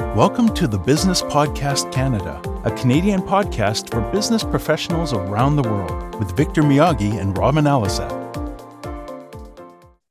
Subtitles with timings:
[0.00, 6.18] Welcome to the Business Podcast Canada, a Canadian podcast for business professionals around the world
[6.18, 8.10] with Victor Miyagi and Robin Alisette.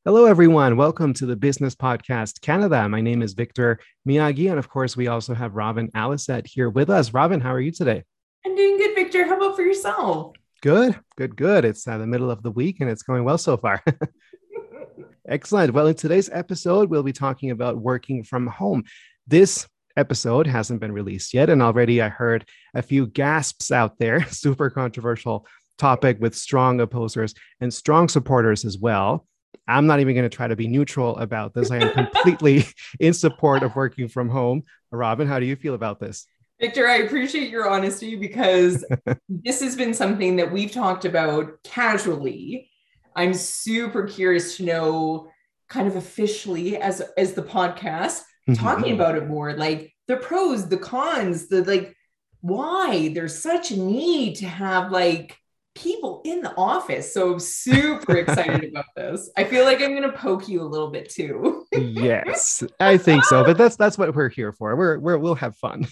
[0.06, 0.78] Hello, everyone.
[0.78, 2.88] Welcome to the Business Podcast Canada.
[2.88, 4.50] My name is Victor Miyagi.
[4.50, 7.12] And of course, we also have Robin Alisette here with us.
[7.12, 8.04] Robin, how are you today?
[8.46, 9.26] I'm doing good, Victor.
[9.26, 10.36] How about for yourself?
[10.62, 11.66] Good, good, good.
[11.66, 13.84] It's uh, the middle of the week and it's going well so far.
[15.28, 15.74] Excellent.
[15.74, 18.84] Well, in today's episode, we'll be talking about working from home.
[19.28, 19.68] This
[19.98, 21.50] episode hasn't been released yet.
[21.50, 24.26] And already I heard a few gasps out there.
[24.30, 25.46] Super controversial
[25.78, 29.26] topic with strong opposers and strong supporters as well.
[29.68, 31.72] I'm not even going to try to be neutral about this.
[31.72, 32.66] I am completely
[33.00, 34.64] in support of working from home.
[34.92, 36.26] Robin, how do you feel about this?
[36.60, 38.84] Victor, I appreciate your honesty because
[39.30, 42.70] this has been something that we've talked about casually.
[43.16, 45.32] I'm super curious to know
[45.70, 48.66] kind of officially as as the podcast Mm-hmm.
[48.66, 51.96] talking about it more like the pros the cons the like
[52.42, 55.38] why there's such a need to have like
[55.76, 57.14] people in the office.
[57.14, 59.30] So i'm super excited about this.
[59.38, 61.66] I feel like i'm going to poke you a little bit too.
[61.72, 64.76] Yes i think so but that's that's what we're here for.
[64.76, 65.88] We're, we're we'll have fun.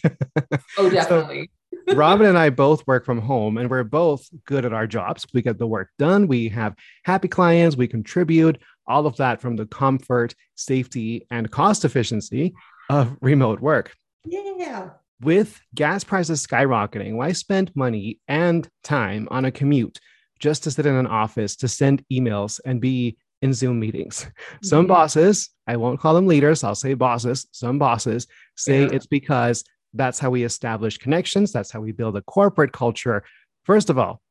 [0.78, 1.50] Oh definitely.
[1.88, 5.26] So, robin and i both work from home and we're both good at our jobs.
[5.34, 6.28] We get the work done.
[6.28, 7.78] We have happy clients.
[7.78, 12.54] We contribute all of that from the comfort, safety, and cost efficiency
[12.90, 13.94] of remote work.
[14.26, 14.90] Yeah.
[15.22, 20.00] With gas prices skyrocketing, why spend money and time on a commute
[20.40, 24.28] just to sit in an office to send emails and be in Zoom meetings?
[24.38, 24.66] Mm-hmm.
[24.66, 28.90] Some bosses, I won't call them leaders, I'll say bosses, some bosses say yeah.
[28.92, 29.64] it's because
[29.94, 33.24] that's how we establish connections, that's how we build a corporate culture.
[33.66, 34.22] First of all,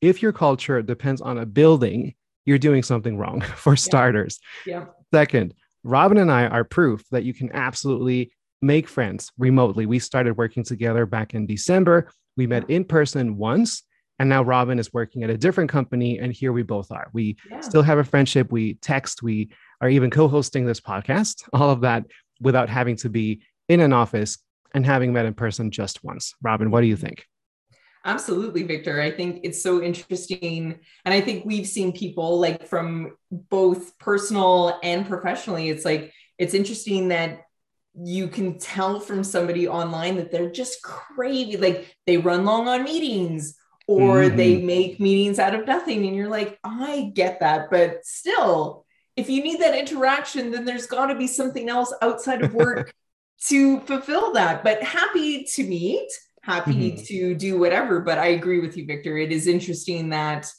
[0.00, 4.38] if your culture depends on a building you're doing something wrong for starters.
[4.66, 4.80] Yeah.
[4.80, 4.84] yeah.
[5.12, 9.86] Second, Robin and I are proof that you can absolutely make friends remotely.
[9.86, 12.10] We started working together back in December.
[12.36, 13.82] We met in person once,
[14.18, 17.08] and now Robin is working at a different company, and here we both are.
[17.12, 17.60] We yeah.
[17.60, 18.50] still have a friendship.
[18.50, 19.22] We text.
[19.22, 19.50] We
[19.80, 22.06] are even co hosting this podcast, all of that
[22.40, 24.38] without having to be in an office
[24.74, 26.34] and having met in person just once.
[26.42, 27.06] Robin, what do you mm-hmm.
[27.06, 27.26] think?
[28.04, 29.00] Absolutely, Victor.
[29.00, 30.78] I think it's so interesting.
[31.04, 35.70] And I think we've seen people like from both personal and professionally.
[35.70, 37.42] It's like, it's interesting that
[37.94, 41.56] you can tell from somebody online that they're just crazy.
[41.56, 43.56] Like they run long on meetings
[43.86, 44.36] or mm-hmm.
[44.36, 46.06] they make meetings out of nothing.
[46.06, 47.70] And you're like, I get that.
[47.70, 48.84] But still,
[49.16, 52.92] if you need that interaction, then there's got to be something else outside of work
[53.46, 54.64] to fulfill that.
[54.64, 56.10] But happy to meet
[56.44, 57.04] happy mm-hmm.
[57.04, 58.00] to do whatever.
[58.00, 59.16] But I agree with you, Victor.
[59.16, 60.50] It is interesting that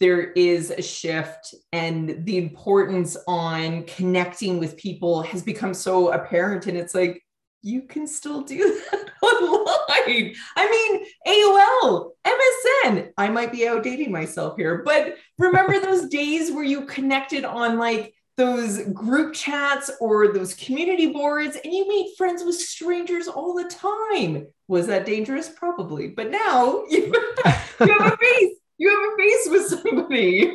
[0.00, 6.66] there is a shift and the importance on connecting with people has become so apparent.
[6.66, 7.22] And it's like,
[7.62, 10.34] you can still do that online.
[10.56, 13.10] I mean, AOL, MSN.
[13.18, 18.14] I might be outdating myself here, but remember those days where you connected on like
[18.36, 23.68] those group chats or those community boards and you made friends with strangers all the
[23.68, 24.46] time.
[24.68, 25.48] Was that dangerous?
[25.48, 26.08] Probably.
[26.08, 27.12] But now you,
[27.80, 28.56] you have a face.
[28.78, 30.54] You have a face with somebody.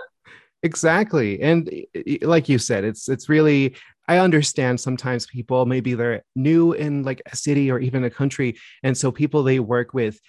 [0.62, 1.40] exactly.
[1.40, 3.76] And eh, eh, like you said, it's it's really
[4.08, 8.58] I understand sometimes people maybe they're new in like a city or even a country.
[8.82, 10.20] And so people they work with,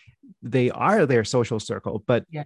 [0.41, 2.03] they are their social circle.
[2.07, 2.43] But yeah.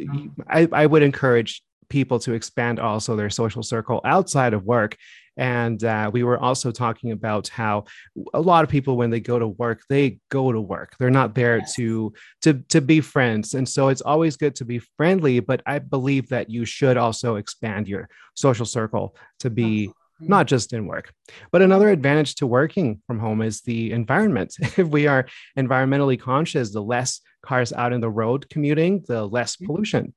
[0.47, 4.97] I, I would encourage people to expand also their social circle outside of work.
[5.37, 7.85] And uh, we were also talking about how
[8.33, 10.95] a lot of people, when they go to work, they go to work.
[10.97, 11.75] They're not there yes.
[11.75, 13.53] to to to be friends.
[13.53, 15.39] And so it's always good to be friendly.
[15.39, 20.73] But I believe that you should also expand your social circle to be not just
[20.73, 21.13] in work.
[21.51, 24.55] But another advantage to working from home is the environment.
[24.59, 25.25] if we are
[25.57, 29.65] environmentally conscious, the less cars out in the road commuting, the less mm-hmm.
[29.65, 30.13] pollution.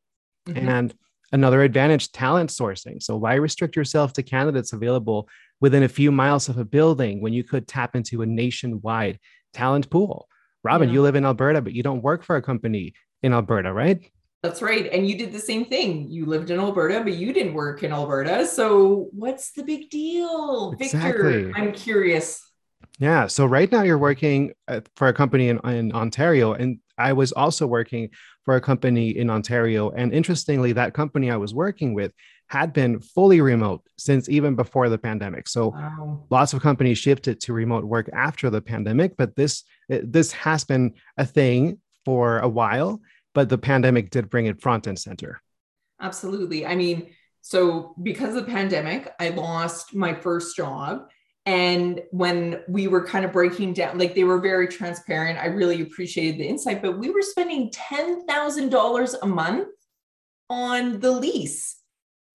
[0.49, 0.69] Mm-hmm.
[0.69, 0.95] And
[1.35, 3.03] Another advantage talent sourcing.
[3.03, 5.29] So, why restrict yourself to candidates available
[5.61, 9.19] within a few miles of a building when you could tap into a nationwide
[9.53, 10.29] talent pool?
[10.63, 10.95] Robin, yeah.
[10.95, 12.95] you live in Alberta, but you don't work for a company
[13.25, 14.09] in Alberta, right?
[14.45, 14.89] That's right.
[14.93, 16.07] And you did the same thing.
[16.09, 18.47] You lived in Alberta, but you didn't work in Alberta.
[18.47, 20.77] So, what's the big deal?
[20.79, 21.47] Exactly.
[21.47, 22.49] Victor, I'm curious.
[23.01, 23.27] Yeah.
[23.27, 27.33] So, right now you're working uh, for a company in, in Ontario, and I was
[27.33, 28.11] also working
[28.45, 29.91] for a company in Ontario.
[29.91, 32.13] And interestingly, that company I was working with
[32.49, 35.49] had been fully remote since even before the pandemic.
[35.49, 36.25] So wow.
[36.31, 40.65] lots of companies shifted to remote work after the pandemic, but this eh, this has
[40.65, 43.01] been a thing for a while,
[43.35, 45.41] but the pandemic did bring it front and center.
[46.01, 46.67] Absolutely.
[46.67, 51.09] I mean, so because of the pandemic, I lost my first job
[51.47, 55.83] And when we were kind of breaking down, like they were very transparent, I really
[55.83, 59.69] appreciated the insight, but we were spending $10,000 a month
[60.49, 61.77] on the lease.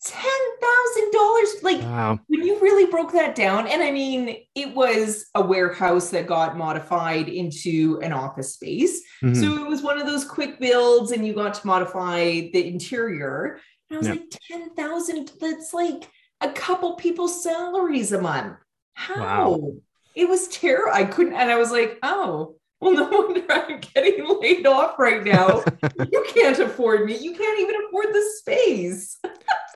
[0.05, 1.63] $10,000.
[1.63, 2.19] Like wow.
[2.27, 6.57] when you really broke that down, and I mean, it was a warehouse that got
[6.57, 9.01] modified into an office space.
[9.23, 9.41] Mm-hmm.
[9.41, 13.59] So it was one of those quick builds, and you got to modify the interior.
[13.89, 14.19] And I was yep.
[14.19, 14.39] like,
[14.75, 16.09] 10,000, that's like
[16.41, 18.57] a couple people's salaries a month.
[18.99, 19.49] How?
[19.51, 19.73] Wow.
[20.13, 20.91] It was terrible.
[20.93, 25.23] I couldn't, and I was like, oh, well, no wonder I'm getting laid off right
[25.23, 25.63] now.
[26.11, 27.17] you can't afford me.
[27.17, 29.17] You can't even afford the space.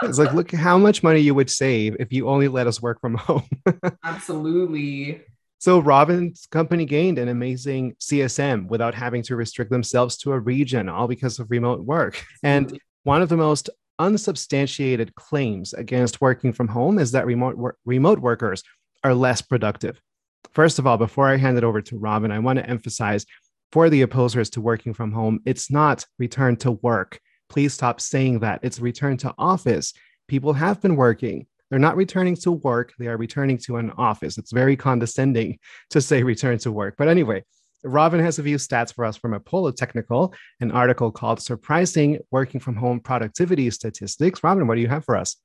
[0.02, 3.00] it's like, look how much money you would save if you only let us work
[3.00, 3.48] from home.
[4.04, 5.22] Absolutely.
[5.60, 10.90] So Robin's company gained an amazing CSM without having to restrict themselves to a region,
[10.90, 12.16] all because of remote work.
[12.44, 12.74] Absolutely.
[12.74, 13.70] And one of the most
[14.00, 18.64] unsubstantiated claims against working from home is that remote wor- remote workers
[19.04, 20.02] are less productive.
[20.52, 23.26] First of all, before I hand it over to Robin, I want to emphasize
[23.72, 27.20] for the opposers to working from home, it's not return to work.
[27.50, 28.60] Please stop saying that.
[28.62, 29.94] It's return to office.
[30.28, 31.48] People have been working.
[31.70, 34.38] They're not returning to work, they are returning to an office.
[34.38, 35.58] It's very condescending
[35.90, 36.94] to say return to work.
[37.00, 37.46] But anyway,
[37.84, 42.60] Robin has a few stats for us from Apollo Technical, an article called Surprising Working
[42.60, 44.44] from Home Productivity Statistics.
[44.44, 45.36] Robin, what do you have for us?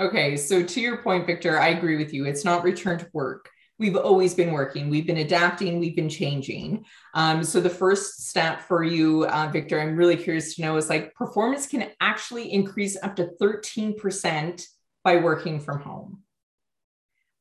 [0.00, 2.24] Okay, so to your point, Victor, I agree with you.
[2.24, 3.50] It's not return to work.
[3.78, 4.88] We've always been working.
[4.88, 5.78] We've been adapting.
[5.78, 6.86] We've been changing.
[7.12, 10.88] Um, so the first step for you uh, victor i'm really curious to know is
[10.88, 14.62] like performance can actually increase up to 13%
[15.02, 16.22] by working from home.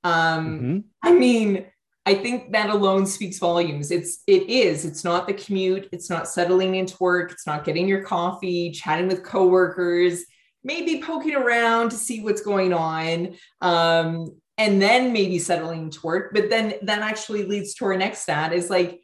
[0.03, 0.77] Um, mm-hmm.
[1.03, 1.65] i mean
[2.06, 3.91] i think that alone speaks volumes.
[3.91, 4.83] It's it is.
[4.83, 5.88] It's not the commute.
[5.94, 7.31] It's not settling into work.
[7.31, 10.25] It's not getting your coffee chatting with coworkers
[10.63, 16.33] maybe poking around to see what's going on um, and then maybe settling to work.
[16.33, 19.01] But then that actually leads to our next stat is like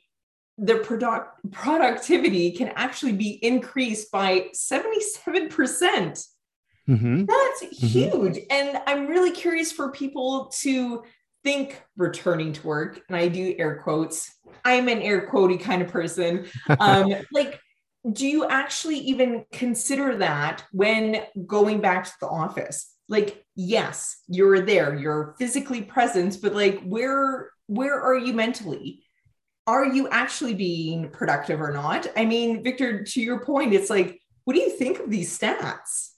[0.57, 6.28] the product productivity can actually be increased by 77%.
[6.88, 7.25] Mm-hmm.
[7.25, 7.86] That's mm-hmm.
[7.86, 8.40] huge.
[8.50, 11.04] And I'm really curious for people to
[11.44, 13.02] think returning to work.
[13.07, 14.31] And I do air quotes.
[14.63, 16.48] I'm an air quotey kind of person.
[16.80, 17.60] Um, like,
[18.12, 22.96] do you actually even consider that when going back to the office?
[23.07, 29.02] like yes you're there you're physically present but like where where are you mentally?
[29.66, 32.06] Are you actually being productive or not?
[32.16, 36.12] I mean victor to your point it's like what do you think of these stats?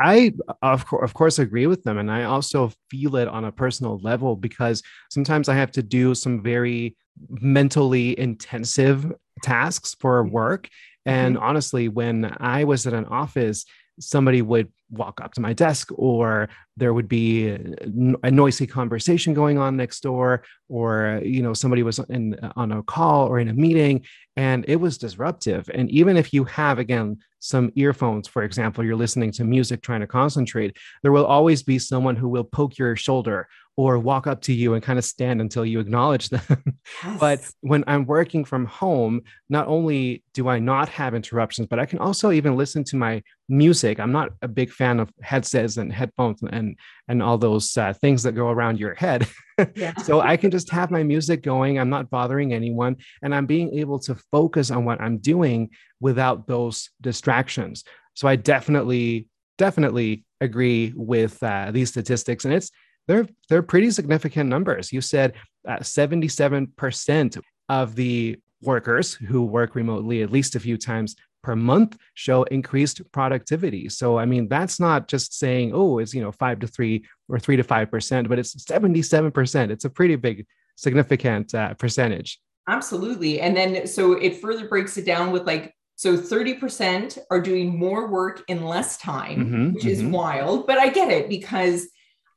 [0.00, 3.52] I of, co- of course agree with them and I also feel it on a
[3.52, 6.96] personal level because sometimes I have to do some very
[7.28, 9.12] mentally intensive
[9.42, 10.68] tasks for work
[11.06, 11.44] and mm-hmm.
[11.44, 13.64] honestly when I was at an office
[13.98, 19.58] somebody would walk up to my desk or there would be a noisy conversation going
[19.58, 23.54] on next door or you know somebody was in on a call or in a
[23.54, 24.04] meeting
[24.36, 28.94] and it was disruptive and even if you have again some earphones for example you're
[28.94, 32.94] listening to music trying to concentrate there will always be someone who will poke your
[32.94, 36.42] shoulder or walk up to you and kind of stand until you acknowledge them.
[37.02, 37.18] Yes.
[37.18, 41.84] but when I'm working from home, not only do I not have interruptions, but I
[41.84, 43.98] can also even listen to my music.
[43.98, 46.78] I'm not a big fan of headsets and headphones and
[47.08, 49.26] and all those uh, things that go around your head.
[49.74, 49.96] Yeah.
[50.04, 51.76] so I can just have my music going.
[51.78, 56.46] I'm not bothering anyone, and I'm being able to focus on what I'm doing without
[56.46, 57.82] those distractions.
[58.14, 59.26] So I definitely
[59.58, 62.70] definitely agree with uh, these statistics, and it's
[63.06, 64.92] they're they're pretty significant numbers.
[64.92, 65.34] You said
[65.66, 71.96] uh, 77% of the workers who work remotely at least a few times per month
[72.14, 73.88] show increased productivity.
[73.88, 77.38] So I mean that's not just saying oh it's you know 5 to 3 or
[77.38, 79.70] 3 to 5%, but it's 77%.
[79.70, 80.46] It's a pretty big
[80.76, 82.40] significant uh, percentage.
[82.68, 83.40] Absolutely.
[83.40, 88.08] And then so it further breaks it down with like so 30% are doing more
[88.08, 90.06] work in less time, mm-hmm, which mm-hmm.
[90.06, 91.88] is wild, but I get it because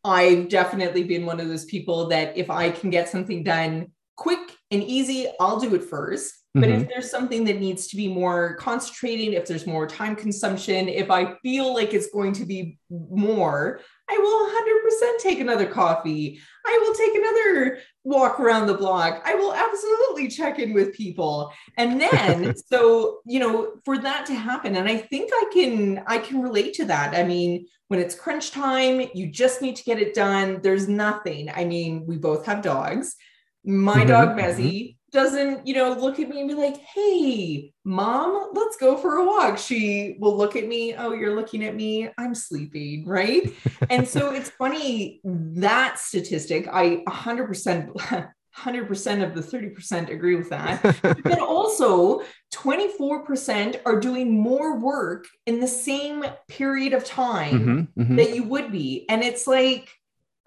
[0.04, 4.58] I've definitely been one of those people that if I can get something done quick
[4.70, 6.82] and easy, I'll do it 1st But mm-hmm.
[6.82, 11.10] if there's something that needs to be more concentrating, if there's more time consumption, if
[11.10, 16.42] I feel like it's going to be more, I will 100% take another coffee.
[16.68, 19.22] I will take another walk around the block.
[19.24, 21.54] I will absolutely check in with people.
[21.78, 26.18] And then so, you know, for that to happen and I think I can I
[26.18, 27.16] can relate to that.
[27.16, 30.60] I mean, when it's crunch time, you just need to get it done.
[30.62, 31.50] There's nothing.
[31.50, 33.16] I mean, we both have dogs.
[33.66, 37.74] My mm-hmm, dog Mezzy mm-hmm doesn't, you know, look at me and be like, hey,
[37.84, 39.58] mom, let's go for a walk.
[39.58, 43.54] She will look at me, oh, you're looking at me, I'm sleeping, right?
[43.90, 48.36] and so it's funny that statistic, I 100%.
[48.58, 50.82] 100% of the 30% agree with that.
[51.02, 52.22] but also,
[52.54, 58.16] 24% are doing more work in the same period of time mm-hmm, mm-hmm.
[58.16, 59.06] that you would be.
[59.10, 59.90] And it's like,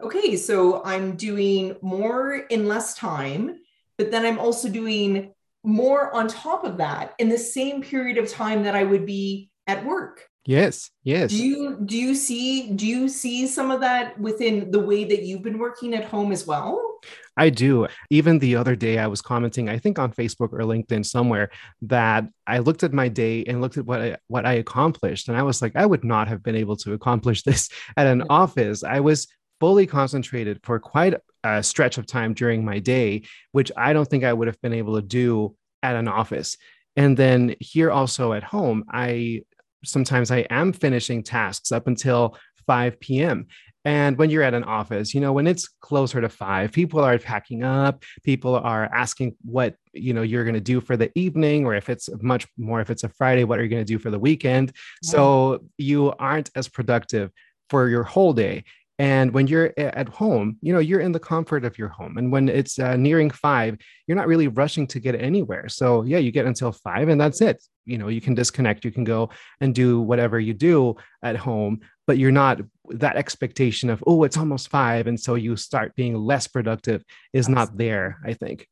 [0.01, 3.59] okay, so I'm doing more in less time
[3.99, 5.33] but then I'm also doing
[5.65, 9.51] more on top of that in the same period of time that I would be
[9.67, 10.27] at work.
[10.45, 11.31] Yes, yes.
[11.31, 15.23] Do you do you see do you see some of that within the way that
[15.23, 16.99] you've been working at home as well?
[17.37, 17.87] I do.
[18.11, 21.51] Even the other day, I was commenting, I think on Facebook or LinkedIn somewhere,
[21.83, 25.37] that I looked at my day and looked at what I, what I accomplished, and
[25.37, 28.83] I was like, I would not have been able to accomplish this at an office.
[28.83, 29.29] I was
[29.63, 31.15] fully concentrated for quite
[31.45, 34.73] a stretch of time during my day, which I don't think I would have been
[34.73, 35.55] able to do
[35.85, 36.57] at an office.
[36.97, 39.45] And then here also at home, I
[39.85, 43.47] sometimes I am finishing tasks up until 5 p.m.
[43.85, 47.17] And when you're at an office, you know, when it's closer to five, people are
[47.21, 51.67] packing up, people are asking what, you know, you're going to do for the evening,
[51.67, 54.01] or if it's much more, if it's a Friday, what are you going to do
[54.01, 54.73] for the weekend?
[55.05, 55.11] Yeah.
[55.11, 57.31] So you aren't as productive
[57.71, 58.65] for your whole day.
[59.03, 62.19] And when you're at home, you know, you're in the comfort of your home.
[62.19, 65.69] And when it's uh, nearing five, you're not really rushing to get anywhere.
[65.69, 67.61] So, yeah, you get until five and that's it.
[67.85, 69.31] You know, you can disconnect, you can go
[69.61, 74.37] and do whatever you do at home, but you're not that expectation of, oh, it's
[74.37, 75.09] almost five.
[75.09, 77.55] And so you start being less productive is Absolutely.
[77.55, 78.69] not there, I think.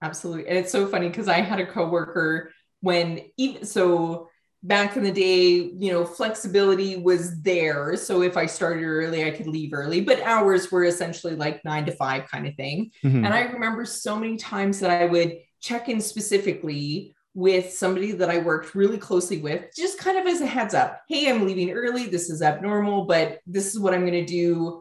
[0.00, 0.48] Absolutely.
[0.48, 4.30] And it's so funny because I had a coworker when even so
[4.64, 7.96] back in the day, you know, flexibility was there.
[7.96, 11.84] So if I started early, I could leave early, but hours were essentially like nine
[11.84, 12.90] to five kind of thing.
[13.04, 13.26] Mm-hmm.
[13.26, 18.30] And I remember so many times that I would check in specifically with somebody that
[18.30, 21.02] I worked really closely with, just kind of as a heads up.
[21.08, 22.06] Hey, I'm leaving early.
[22.06, 24.80] This is abnormal, but this is what I'm going to do.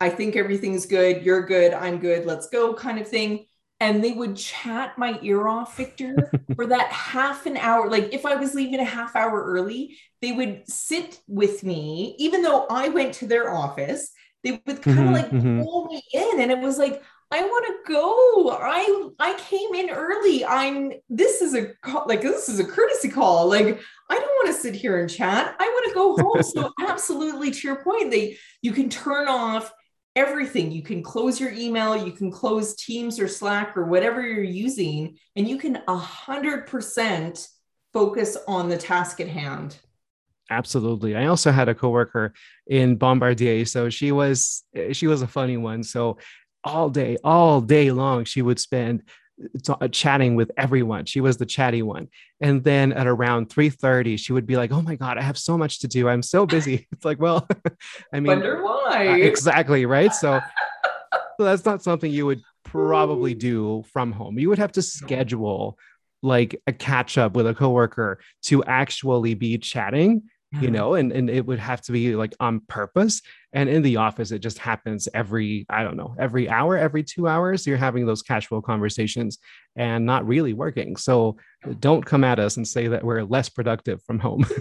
[0.00, 1.22] I think everything's good.
[1.24, 1.72] You're good.
[1.72, 2.26] I'm good.
[2.26, 3.46] Let's go, kind of thing
[3.80, 7.88] and they would chat my ear off, Victor, for that half an hour.
[7.90, 12.42] Like if I was leaving a half hour early, they would sit with me, even
[12.42, 14.12] though I went to their office.
[14.44, 15.62] They would kind of mm-hmm, like mm-hmm.
[15.62, 18.58] pull me in, and it was like, I want to go.
[18.60, 20.44] I I came in early.
[20.44, 20.92] I'm.
[21.08, 21.74] This is a
[22.06, 23.48] like this is a courtesy call.
[23.48, 25.54] Like I don't want to sit here and chat.
[25.58, 26.42] I want to go home.
[26.42, 29.72] so absolutely, to your point, they you can turn off
[30.16, 30.72] everything.
[30.72, 35.16] You can close your email, you can close Teams or Slack or whatever you're using,
[35.36, 37.48] and you can 100%
[37.92, 39.78] focus on the task at hand.
[40.50, 41.14] Absolutely.
[41.14, 42.32] I also had a coworker
[42.66, 45.84] in Bombardier, so she was eh, she was a funny one.
[45.84, 46.18] So
[46.64, 49.04] all day, all day long, she would spend
[49.62, 51.04] t- chatting with everyone.
[51.04, 52.08] She was the chatty one.
[52.40, 55.56] And then at around 3:30, she would be like, "Oh my god, I have so
[55.56, 56.08] much to do.
[56.08, 57.48] I'm so busy." It's like, well,
[58.12, 59.08] I mean, wonder why.
[59.08, 60.12] Uh, exactly, right?
[60.12, 60.40] So,
[61.38, 64.38] so that's not something you would probably do from home.
[64.38, 65.78] You would have to schedule
[66.22, 70.72] like a catch up with a coworker to actually be chatting you mm-hmm.
[70.72, 74.30] know and, and it would have to be like on purpose and in the office
[74.30, 78.22] it just happens every i don't know every hour every two hours you're having those
[78.22, 79.38] casual conversations
[79.76, 80.96] and not really working.
[80.96, 81.36] So
[81.78, 84.44] don't come at us and say that we're less productive from home.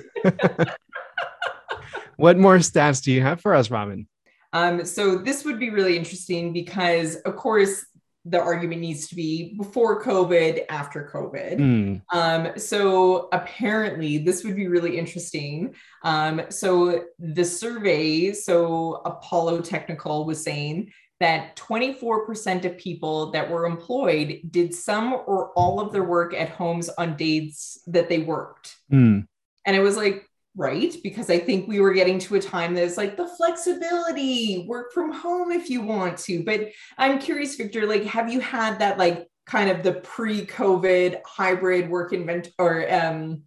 [2.20, 4.06] What more stats do you have for us robin?
[4.52, 7.86] Um, so this would be really interesting because of course
[8.30, 11.58] the argument needs to be before COVID, after COVID.
[11.58, 12.02] Mm.
[12.14, 15.74] Um, so apparently, this would be really interesting.
[16.04, 23.66] Um, so the survey, so Apollo Technical was saying that 24% of people that were
[23.66, 28.78] employed did some or all of their work at homes on days that they worked.
[28.92, 29.26] Mm.
[29.66, 30.29] And it was like,
[30.60, 30.94] right?
[31.02, 35.14] Because I think we were getting to a time that's like the flexibility, work from
[35.14, 36.44] home if you want to.
[36.44, 41.90] But I'm curious, Victor, like, have you had that like kind of the pre-COVID hybrid
[41.90, 43.44] work invent or um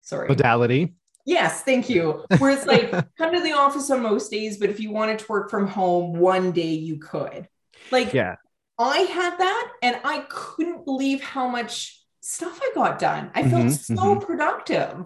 [0.00, 0.94] sorry modality?
[1.26, 2.24] Yes, thank you.
[2.38, 5.26] Where it's like come to the office on most days, but if you wanted to
[5.28, 7.48] work from home one day, you could.
[7.90, 8.36] Like, yeah,
[8.78, 13.30] I had that, and I couldn't believe how much stuff I got done.
[13.34, 14.24] I felt mm-hmm, so mm-hmm.
[14.24, 15.04] productive.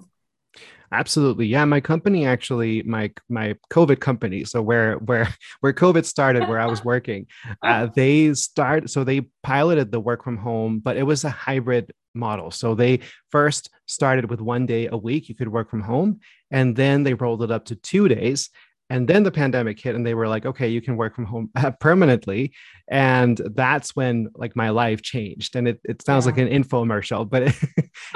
[0.92, 1.46] Absolutely.
[1.46, 5.28] Yeah, my company actually my my COVID company, so where where
[5.60, 7.26] where COVID started where I was working,
[7.62, 11.92] uh, they start so they piloted the work from home, but it was a hybrid
[12.14, 12.50] model.
[12.50, 16.18] So they first started with one day a week you could work from home
[16.50, 18.50] and then they rolled it up to 2 days
[18.90, 21.50] And then the pandemic hit, and they were like, okay, you can work from home
[21.80, 22.52] permanently.
[22.90, 25.54] And that's when like my life changed.
[25.54, 26.32] And it, it sounds yeah.
[26.32, 27.54] like an infomercial, but it,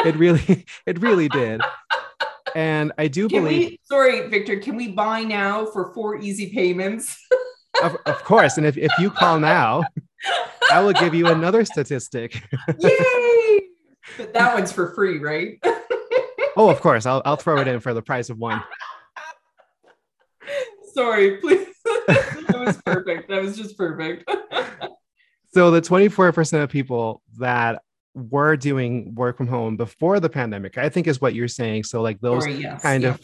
[0.04, 1.60] it really, it really did.
[2.54, 3.70] And I do can believe.
[3.70, 7.16] We, sorry, Victor, can we buy now for four easy payments?
[7.82, 8.56] of, of course.
[8.56, 9.82] And if, if you call now,
[10.70, 12.42] I will give you another statistic.
[12.78, 13.60] Yay!
[14.16, 15.58] But that one's for free, right?
[16.56, 17.06] oh, of course.
[17.06, 18.62] I'll, I'll throw it in for the price of one.
[20.92, 21.66] Sorry, please.
[22.06, 23.28] that was perfect.
[23.28, 24.30] That was just perfect.
[25.52, 27.82] so the 24% of people that
[28.14, 31.84] were doing work from home before the pandemic, I think is what you're saying.
[31.84, 33.14] So like those yes, kind yeah.
[33.14, 33.20] of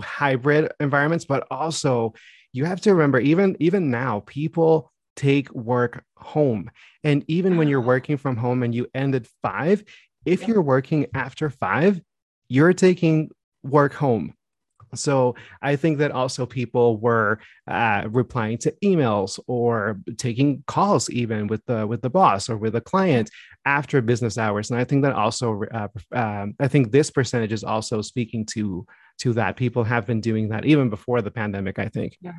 [0.00, 2.14] hybrid environments, but also
[2.52, 6.70] you have to remember even even now people take work home.
[7.04, 7.88] And even when you're uh-huh.
[7.88, 9.84] working from home and you end at five,
[10.24, 12.00] if you're working after five,
[12.48, 13.30] you're taking
[13.62, 14.34] work home.
[14.94, 21.46] So I think that also people were uh, replying to emails or taking calls even
[21.46, 23.30] with the with the boss or with a client
[23.64, 27.64] after business hours, and I think that also uh, um, I think this percentage is
[27.64, 28.86] also speaking to
[29.20, 31.78] to that people have been doing that even before the pandemic.
[31.78, 32.16] I think.
[32.20, 32.32] Yeah.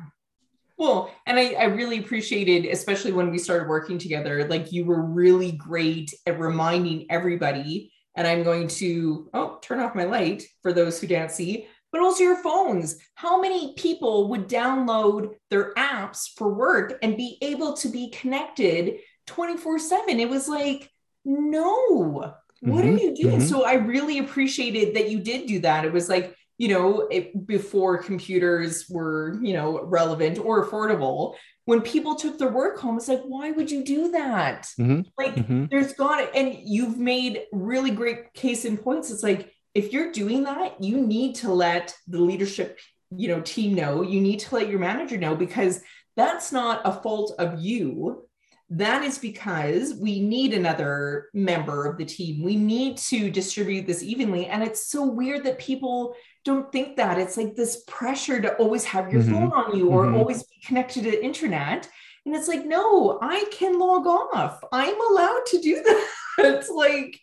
[0.76, 5.02] Well, and I, I really appreciated, especially when we started working together, like you were
[5.02, 7.92] really great at reminding everybody.
[8.16, 12.02] And I'm going to, oh, turn off my light for those who can't see, but
[12.02, 12.96] also your phones.
[13.14, 18.96] How many people would download their apps for work and be able to be connected
[19.28, 20.18] 24 7?
[20.18, 20.90] It was like,
[21.24, 23.38] no, what mm-hmm, are you doing?
[23.38, 23.46] Mm-hmm.
[23.46, 25.84] So I really appreciated that you did do that.
[25.84, 31.36] It was like, you know, it, before computers were, you know, relevant or affordable,
[31.66, 34.62] when people took their work home, it's like, why would you do that?
[34.80, 35.02] Mm-hmm.
[35.16, 35.66] Like, mm-hmm.
[35.70, 36.30] there's got it.
[36.34, 39.12] And you've made really great case in points.
[39.12, 42.78] It's like, if you're doing that, you need to let the leadership,
[43.10, 45.82] you know, team know, you need to let your manager know because
[46.16, 48.26] that's not a fault of you.
[48.70, 52.42] That is because we need another member of the team.
[52.42, 54.46] We need to distribute this evenly.
[54.46, 56.14] And it's so weird that people
[56.44, 59.32] don't think that it's like this pressure to always have your mm-hmm.
[59.32, 60.16] phone on you or mm-hmm.
[60.16, 61.88] always be connected to the internet
[62.26, 67.18] and it's like no i can log off i'm allowed to do that it's like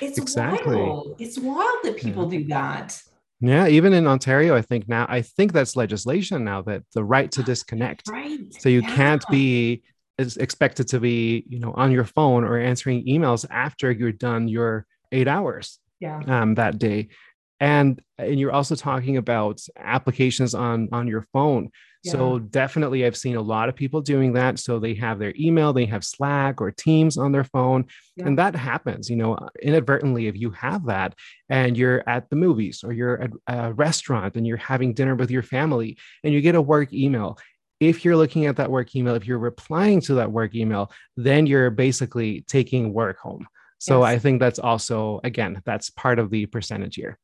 [0.00, 1.16] it's exactly wild.
[1.18, 2.38] it's wild that people yeah.
[2.38, 3.02] do that
[3.40, 7.30] yeah even in ontario i think now i think that's legislation now that the right
[7.32, 8.94] to disconnect right so you yeah.
[8.94, 9.82] can't be
[10.18, 14.48] is expected to be you know on your phone or answering emails after you're done
[14.48, 16.20] your eight hours yeah.
[16.26, 17.08] um, that day
[17.60, 21.70] and and you're also talking about applications on on your phone
[22.02, 22.12] yeah.
[22.12, 25.72] so definitely i've seen a lot of people doing that so they have their email
[25.72, 27.84] they have slack or teams on their phone
[28.16, 28.26] yeah.
[28.26, 31.14] and that happens you know inadvertently if you have that
[31.48, 35.30] and you're at the movies or you're at a restaurant and you're having dinner with
[35.30, 37.38] your family and you get a work email
[37.80, 41.46] if you're looking at that work email if you're replying to that work email then
[41.46, 43.46] you're basically taking work home
[43.78, 44.08] so yes.
[44.08, 47.18] i think that's also again that's part of the percentage here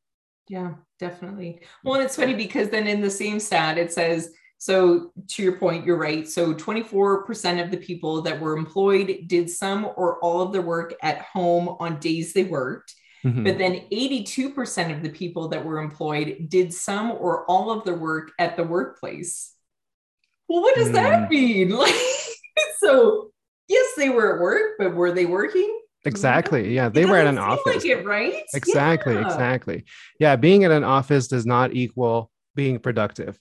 [0.49, 1.61] yeah, definitely.
[1.83, 5.53] Well, and it's funny because then in the same stat, it says, so to your
[5.53, 6.27] point, you're right.
[6.27, 10.95] So 24% of the people that were employed did some or all of their work
[11.01, 12.93] at home on days they worked.
[13.25, 13.45] Mm-hmm.
[13.45, 17.95] But then 82% of the people that were employed did some or all of their
[17.95, 19.53] work at the workplace.
[20.49, 20.93] Well, what does mm.
[20.93, 21.69] that mean?
[21.79, 21.95] Like,
[22.79, 23.31] so
[23.69, 25.79] yes, they were at work, but were they working?
[26.03, 26.73] Exactly.
[26.73, 27.63] Yeah, they were at an office.
[27.65, 28.43] Like it, right?
[28.53, 29.13] Exactly.
[29.13, 29.25] Yeah.
[29.25, 29.85] Exactly.
[30.19, 33.39] Yeah, being at an office does not equal being productive.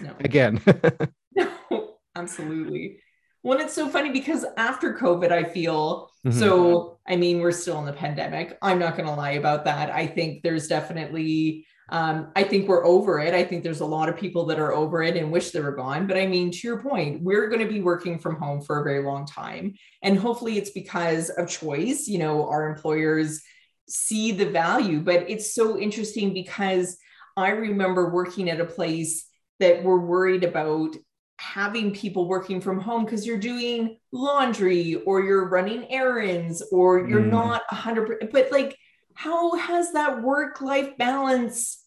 [0.00, 0.14] No.
[0.20, 0.60] Again.
[1.36, 2.98] no, absolutely.
[3.42, 6.38] Well, it's so funny because after COVID, I feel mm-hmm.
[6.38, 6.98] so.
[7.08, 8.56] I mean, we're still in the pandemic.
[8.62, 9.90] I'm not going to lie about that.
[9.90, 13.34] I think there's definitely um, I think we're over it.
[13.34, 15.74] I think there's a lot of people that are over it and wish they were
[15.74, 16.06] gone.
[16.06, 18.84] But I mean, to your point, we're going to be working from home for a
[18.84, 19.74] very long time.
[20.02, 22.06] And hopefully it's because of choice.
[22.06, 23.42] You know, our employers
[23.88, 25.00] see the value.
[25.00, 26.96] But it's so interesting because
[27.36, 29.26] I remember working at a place
[29.60, 30.96] that we're worried about
[31.38, 37.22] having people working from home because you're doing laundry or you're running errands or you're
[37.22, 37.30] mm.
[37.30, 38.76] not 100% but like
[39.14, 41.80] how has that work life balance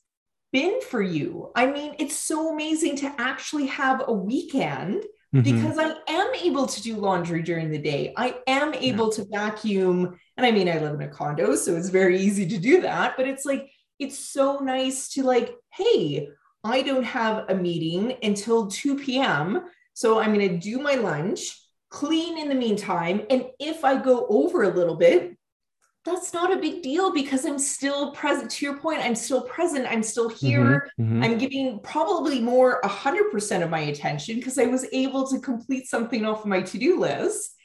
[0.54, 1.52] been for you?
[1.56, 5.04] I mean, it's so amazing to actually have a weekend
[5.36, 5.42] mm-hmm.
[5.42, 8.14] because I am able to do laundry during the day.
[8.16, 9.16] I am able yeah.
[9.16, 10.20] to vacuum.
[10.38, 13.16] And I mean, I live in a condo, so it's very easy to do that.
[13.18, 16.30] But it's like, it's so nice to like, hey,
[16.64, 19.66] I don't have a meeting until 2 p.m.
[19.94, 23.22] So I'm going to do my lunch, clean in the meantime.
[23.30, 25.38] And if I go over a little bit,
[26.06, 28.52] that's not a big deal because I'm still present.
[28.52, 29.88] To your point, I'm still present.
[29.90, 30.90] I'm still here.
[31.00, 31.24] Mm-hmm, mm-hmm.
[31.24, 36.26] I'm giving probably more 100% of my attention because I was able to complete something
[36.26, 37.56] off of my to do list.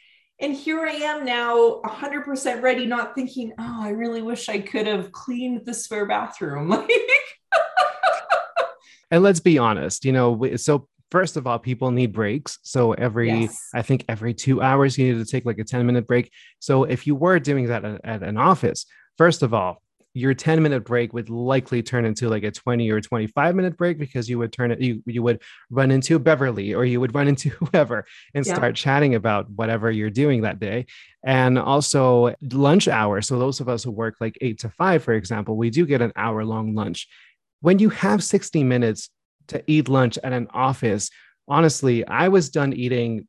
[0.40, 4.86] And here I am now 100% ready, not thinking, oh, I really wish I could
[4.86, 6.86] have cleaned the spare bathroom.
[9.10, 12.58] and let's be honest, you know, so first of all, people need breaks.
[12.62, 13.68] So every, yes.
[13.74, 16.30] I think every two hours, you need to take like a 10 minute break.
[16.58, 19.82] So if you were doing that at, at an office, first of all,
[20.14, 23.98] your 10 minute break would likely turn into like a 20 or 25 minute break
[23.98, 25.40] because you would turn it, you, you would
[25.70, 28.54] run into Beverly or you would run into whoever and yeah.
[28.54, 30.86] start chatting about whatever you're doing that day.
[31.24, 33.20] And also lunch hour.
[33.20, 36.02] So those of us who work like eight to five, for example, we do get
[36.02, 37.08] an hour long lunch.
[37.60, 39.10] When you have 60 minutes
[39.48, 41.10] to eat lunch at an office,
[41.46, 43.26] honestly, I was done eating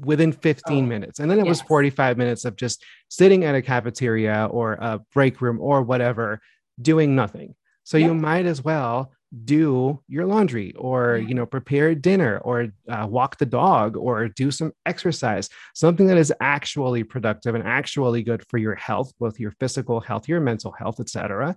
[0.00, 1.20] within 15 oh, minutes.
[1.20, 1.48] And then it yes.
[1.48, 6.40] was 45 minutes of just sitting at a cafeteria or a break room or whatever,
[6.80, 7.54] doing nothing.
[7.84, 8.08] So yep.
[8.08, 9.12] you might as well
[9.44, 14.50] do your laundry or you know prepare dinner or uh, walk the dog or do
[14.50, 19.50] some exercise something that is actually productive and actually good for your health both your
[19.58, 21.56] physical health your mental health etc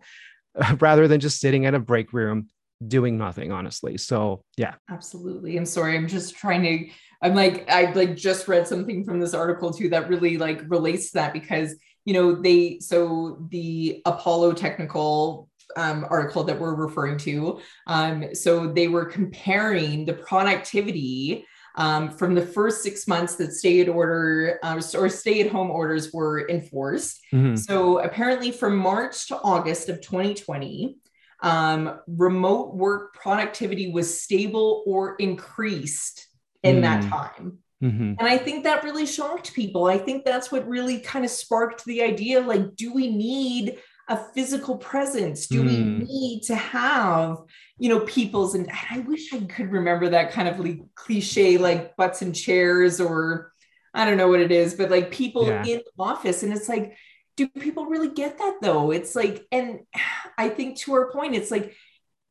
[0.80, 2.48] rather than just sitting at a break room
[2.88, 3.98] doing nothing honestly.
[3.98, 4.76] So yeah.
[4.90, 5.58] Absolutely.
[5.58, 5.98] I'm sorry.
[5.98, 9.90] I'm just trying to i'm like i like just read something from this article too
[9.90, 16.08] that really like relates to that because you know they so the apollo technical um,
[16.10, 21.46] article that we're referring to um, so they were comparing the productivity
[21.78, 25.70] um, from the first six months that stay at order uh, or stay at home
[25.70, 27.22] orders were enforced.
[27.32, 27.56] Mm-hmm.
[27.56, 30.98] So apparently, from March to August of 2020,
[31.42, 36.28] um, remote work productivity was stable or increased
[36.64, 36.82] in mm.
[36.82, 37.60] that time.
[37.84, 38.14] Mm-hmm.
[38.18, 39.86] And I think that really shocked people.
[39.86, 44.18] I think that's what really kind of sparked the idea like, do we need a
[44.18, 45.48] physical presence?
[45.48, 45.68] Do mm.
[45.68, 47.38] we need to have,
[47.78, 51.96] you know, people's, and I wish I could remember that kind of like cliche, like
[51.96, 53.52] butts and chairs, or
[53.94, 55.64] I don't know what it is, but like people yeah.
[55.64, 56.44] in the office.
[56.44, 56.96] And it's like,
[57.36, 58.92] do people really get that though?
[58.92, 59.80] It's like, and
[60.38, 61.74] I think to our point, it's like,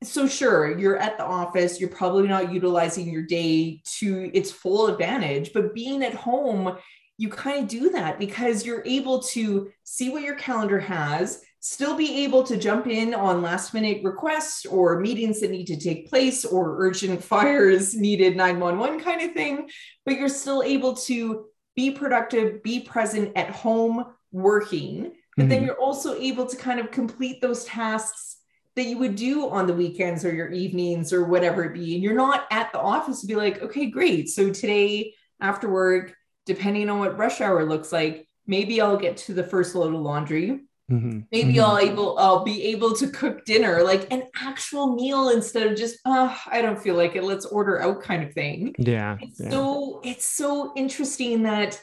[0.02, 4.88] so sure, you're at the office, you're probably not utilizing your day to its full
[4.88, 6.76] advantage, but being at home,
[7.18, 11.96] you kind of do that because you're able to see what your calendar has, still
[11.96, 16.08] be able to jump in on last minute requests or meetings that need to take
[16.08, 19.68] place or urgent fires needed 911 kind of thing,
[20.04, 25.48] but you're still able to be productive, be present at home working, but mm-hmm.
[25.48, 28.36] then you're also able to kind of complete those tasks
[28.76, 31.94] that you would do on the weekends or your evenings or whatever it be.
[31.94, 34.28] And you're not at the office to be like, okay, great.
[34.28, 36.14] So today after work,
[36.44, 40.00] depending on what rush hour looks like, maybe I'll get to the first load of
[40.00, 40.60] laundry.
[40.90, 41.20] Mm-hmm.
[41.32, 41.64] Maybe mm-hmm.
[41.64, 45.98] I'll able I'll be able to cook dinner like an actual meal instead of just
[46.04, 48.74] oh I don't feel like it let's order out kind of thing.
[48.78, 49.16] Yeah.
[49.20, 49.50] It's yeah.
[49.50, 51.80] so it's so interesting that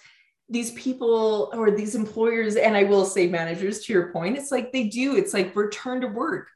[0.50, 4.72] these people or these employers, and I will say managers to your point, it's like
[4.72, 6.48] they do, it's like return to work.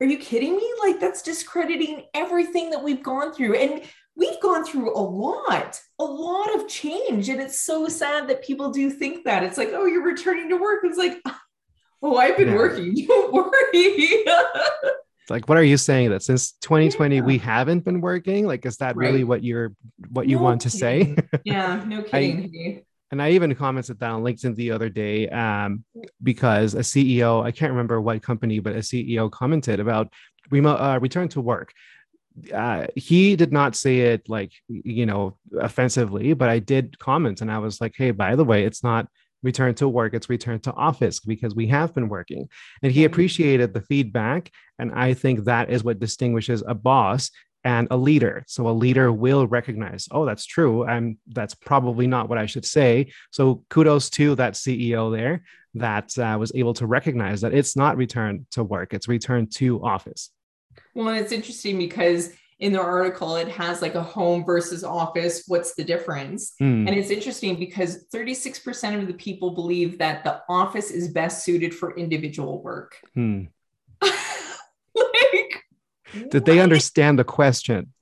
[0.00, 0.72] Are you kidding me?
[0.80, 3.56] Like that's discrediting everything that we've gone through.
[3.56, 3.82] And
[4.16, 7.28] we've gone through a lot, a lot of change.
[7.28, 9.42] And it's so sad that people do think that.
[9.42, 10.80] It's like, oh, you're returning to work.
[10.84, 11.20] It's like,
[12.02, 12.54] oh, I've been yeah.
[12.54, 12.94] working.
[13.08, 14.24] Don't worry.
[15.30, 17.22] like what are you saying that since 2020 yeah.
[17.22, 19.06] we haven't been working like is that right.
[19.08, 19.74] really what you're
[20.08, 24.10] what you no want to say yeah no kidding I, and I even commented that
[24.10, 25.84] on LinkedIn the other day um,
[26.22, 30.12] because a CEO, I can't remember what company, but a CEO commented about
[30.50, 31.72] remote uh, return to work.
[32.52, 37.50] Uh, he did not say it like you know offensively, but I did comment, and
[37.50, 39.08] I was like, "Hey, by the way, it's not
[39.42, 42.48] return to work; it's return to office because we have been working."
[42.82, 47.30] And he appreciated the feedback, and I think that is what distinguishes a boss
[47.64, 48.44] and a leader.
[48.46, 50.86] So a leader will recognize, oh, that's true.
[50.86, 53.12] I'm that's probably not what I should say.
[53.30, 55.42] So kudos to that CEO there
[55.74, 59.84] that uh, was able to recognize that it's not return to work, it's return to
[59.84, 60.30] office.
[60.94, 65.44] Well, and it's interesting because in the article it has like a home versus office
[65.46, 66.86] what's the difference mm.
[66.86, 71.74] and it's interesting because 36% of the people believe that the office is best suited
[71.74, 73.48] for individual work mm.
[74.02, 75.64] like
[76.30, 77.92] did they understand the question?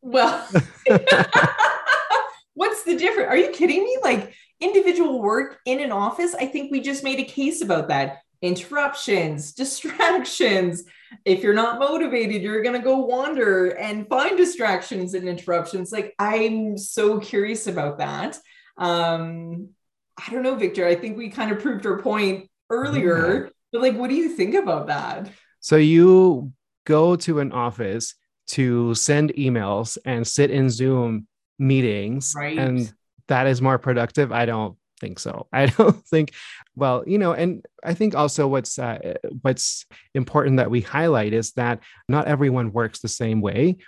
[0.00, 0.46] Well,
[2.54, 3.28] what's the difference?
[3.28, 3.98] Are you kidding me?
[4.02, 8.18] Like individual work in an office, I think we just made a case about that.
[8.42, 10.84] Interruptions, distractions.
[11.24, 15.92] If you're not motivated, you're going to go wander and find distractions and interruptions.
[15.92, 18.38] Like, I'm so curious about that.
[18.76, 19.70] Um,
[20.16, 20.86] I don't know, Victor.
[20.86, 23.44] I think we kind of proved our point earlier.
[23.44, 23.50] Yeah.
[23.72, 25.30] But like, what do you think about that?
[25.60, 26.52] So you
[26.86, 28.14] go to an office
[28.48, 31.26] to send emails and sit in Zoom
[31.58, 32.58] meetings, right.
[32.58, 32.92] and
[33.26, 34.32] that is more productive.
[34.32, 35.46] I don't think so.
[35.52, 36.32] I don't think.
[36.76, 41.52] Well, you know, and I think also what's uh, what's important that we highlight is
[41.52, 43.78] that not everyone works the same way,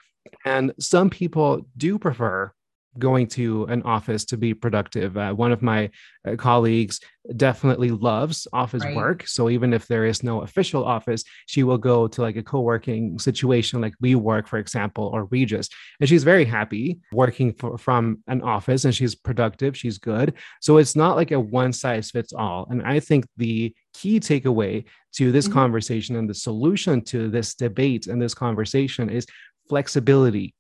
[0.45, 2.53] and some people do prefer
[2.99, 5.17] going to an office to be productive.
[5.17, 5.91] Uh, one of my
[6.27, 7.01] uh, colleagues
[7.37, 8.97] definitely loves office right.
[8.97, 9.27] work.
[9.27, 12.61] So even if there is no official office, she will go to like a co
[12.61, 15.69] working situation like WeWork, for example, or Regus.
[16.01, 20.35] And she's very happy working for, from an office and she's productive, she's good.
[20.61, 22.67] So it's not like a one size fits all.
[22.71, 25.55] And I think the key takeaway to this mm-hmm.
[25.55, 29.27] conversation and the solution to this debate and this conversation is
[29.69, 30.55] flexibility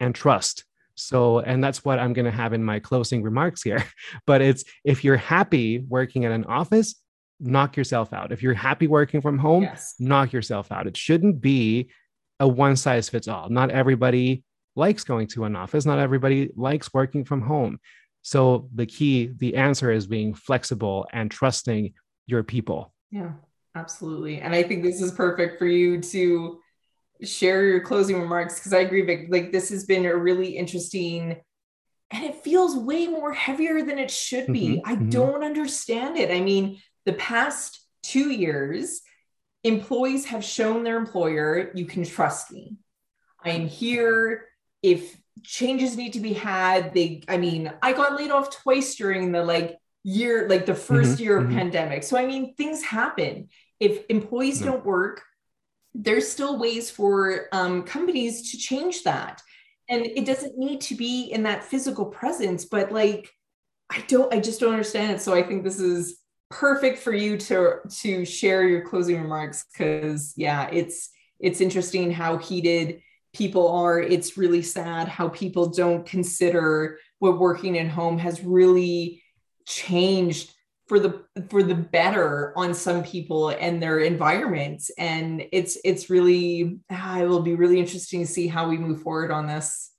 [0.00, 0.65] and trust
[0.96, 3.84] so, and that's what I'm going to have in my closing remarks here.
[4.26, 6.96] But it's if you're happy working at an office,
[7.38, 8.32] knock yourself out.
[8.32, 9.94] If you're happy working from home, yes.
[9.98, 10.86] knock yourself out.
[10.86, 11.90] It shouldn't be
[12.40, 13.48] a one size fits all.
[13.50, 14.42] Not everybody
[14.74, 17.78] likes going to an office, not everybody likes working from home.
[18.22, 21.92] So, the key, the answer is being flexible and trusting
[22.26, 22.92] your people.
[23.10, 23.32] Yeah,
[23.74, 24.40] absolutely.
[24.40, 26.58] And I think this is perfect for you to
[27.22, 29.26] share your closing remarks because I agree, Vic.
[29.28, 31.36] Like this has been a really interesting,
[32.10, 34.68] and it feels way more heavier than it should be.
[34.68, 35.10] Mm-hmm, I mm-hmm.
[35.10, 36.30] don't understand it.
[36.30, 39.00] I mean, the past two years,
[39.64, 42.76] employees have shown their employer, you can trust me.
[43.42, 44.46] I'm here.
[44.82, 49.32] If changes need to be had, they, I mean, I got laid off twice during
[49.32, 51.58] the like year, like the 1st mm-hmm, year of mm-hmm.
[51.58, 52.02] pandemic.
[52.04, 53.48] So, I mean, things happen.
[53.80, 55.22] If employees don't work,
[56.02, 59.42] there's still ways for um, companies to change that.
[59.88, 63.30] And it doesn't need to be in that physical presence but like
[63.88, 65.20] i don't i just don't understand it.
[65.20, 66.18] So i think this is
[66.50, 72.38] perfect for you to to share your closing remarks because yeah it's it's interesting how
[72.38, 73.00] heated
[73.36, 74.00] people are.
[74.00, 79.22] It's really sad how people don't consider what working at home has really
[79.66, 80.52] changed
[80.86, 86.78] for the for the better on some people and their environments and it's it's really
[86.90, 89.92] ah, it will be really interesting to see how we move forward on this.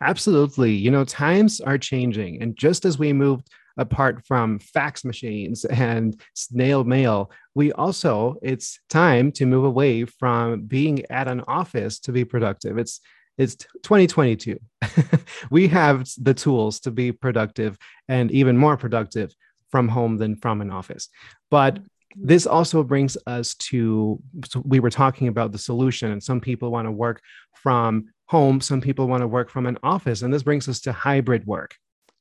[0.00, 0.72] Absolutely.
[0.72, 6.20] You know times are changing and just as we moved apart from fax machines and
[6.34, 12.12] snail mail we also it's time to move away from being at an office to
[12.12, 12.78] be productive.
[12.78, 13.00] It's
[13.38, 14.58] it's 2022
[15.50, 19.34] we have the tools to be productive and even more productive
[19.72, 21.08] from home than from an office.
[21.50, 21.80] But
[22.14, 26.70] this also brings us to so we were talking about the solution, and some people
[26.70, 27.20] want to work
[27.54, 30.92] from home, some people want to work from an office, and this brings us to
[30.92, 31.74] hybrid work.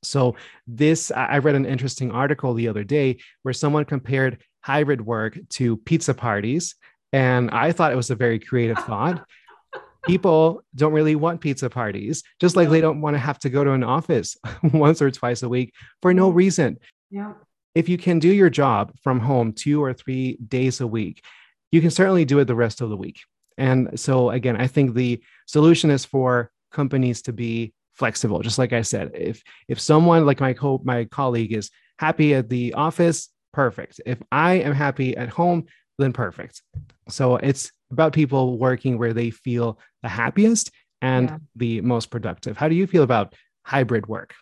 [0.03, 0.35] So,
[0.65, 5.77] this I read an interesting article the other day where someone compared hybrid work to
[5.77, 6.75] pizza parties.
[7.13, 9.25] And I thought it was a very creative thought.
[10.05, 13.63] People don't really want pizza parties, just like they don't want to have to go
[13.63, 16.79] to an office once or twice a week for no reason.
[17.11, 17.33] Yeah.
[17.75, 21.23] If you can do your job from home two or three days a week,
[21.71, 23.19] you can certainly do it the rest of the week.
[23.57, 28.39] And so, again, I think the solution is for companies to be flexible.
[28.41, 31.69] Just like I said, if if someone like my co- my colleague is
[31.99, 34.01] happy at the office, perfect.
[34.05, 35.65] If I am happy at home,
[35.97, 36.61] then perfect.
[37.09, 40.71] So it's about people working where they feel the happiest
[41.01, 41.37] and yeah.
[41.55, 42.57] the most productive.
[42.57, 44.33] How do you feel about hybrid work?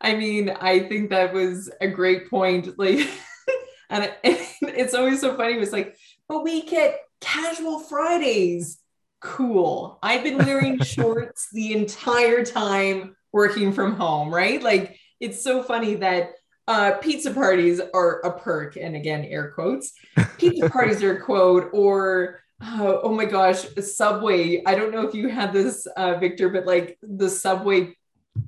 [0.00, 2.78] I mean, I think that was a great point.
[2.78, 3.08] Like,
[3.90, 5.54] and it's always so funny.
[5.54, 5.96] It was like,
[6.28, 8.78] but we get casual Fridays.
[9.20, 9.98] Cool.
[10.02, 14.62] I've been wearing shorts the entire time working from home, right?
[14.62, 16.30] Like, it's so funny that
[16.66, 18.76] uh, pizza parties are a perk.
[18.76, 19.92] And again, air quotes.
[20.38, 24.62] Pizza parties are a quote, or uh, oh my gosh, Subway.
[24.64, 27.96] I don't know if you had this, uh, Victor, but like the Subway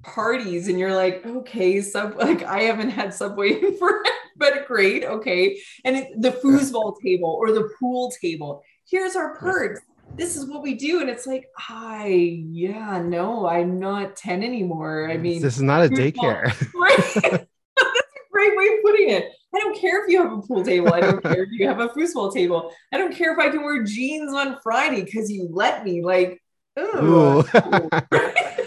[0.02, 4.02] parties and you're like okay sub like i haven't had subway for
[4.42, 5.58] but great okay.
[5.84, 8.62] And it, the foosball table or the pool table.
[8.88, 9.80] Here's our perks.
[10.16, 11.00] This is what we do.
[11.00, 12.06] And it's like i
[12.50, 15.10] yeah no i'm not 10 anymore.
[15.10, 16.52] I mean this is not a daycare.
[16.74, 16.96] Right.
[16.96, 19.32] That's a great way of putting it.
[19.54, 20.92] I don't care if you have a pool table.
[20.92, 22.72] I don't care if you have a foosball table.
[22.92, 26.42] I don't care if i can wear jeans on friday because you let me like
[26.78, 27.44] ooh.
[27.44, 28.58] ooh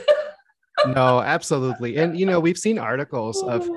[0.87, 1.97] no, absolutely.
[1.97, 3.69] And you know, we've seen articles of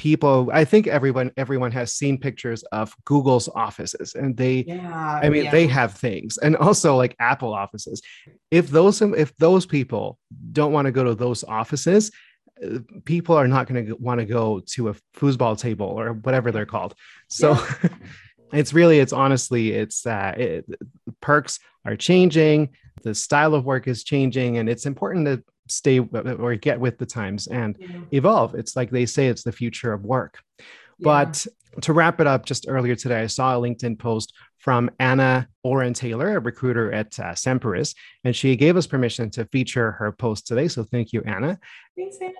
[0.00, 5.28] people i think everyone everyone has seen pictures of google's offices and they yeah, i
[5.28, 5.50] mean yeah.
[5.50, 8.00] they have things and also like apple offices
[8.50, 10.18] if those if those people
[10.52, 12.10] don't want to go to those offices
[12.64, 16.50] uh, people are not going to want to go to a foosball table or whatever
[16.50, 16.94] they're called
[17.28, 17.90] so yeah.
[18.54, 20.64] it's really it's honestly it's uh it,
[21.20, 22.70] perks are changing
[23.02, 27.06] the style of work is changing and it's important to stay or get with the
[27.06, 27.86] times and Yeah.
[28.12, 28.54] evolve.
[28.54, 30.38] It's like they say it's the future of work.
[30.98, 31.46] But
[31.82, 35.94] to wrap it up just earlier today i saw a linkedin post from anna oren
[35.94, 40.48] taylor a recruiter at uh, semperis and she gave us permission to feature her post
[40.48, 40.66] today.
[40.66, 41.58] So thank you anna.
[41.96, 42.32] Thanks, Anna.